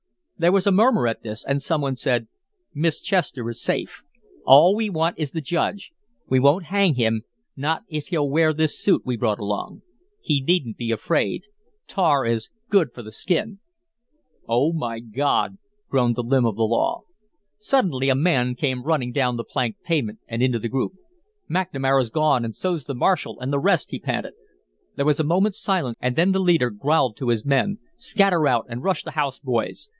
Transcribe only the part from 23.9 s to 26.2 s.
he panted. There was a moment's silence, and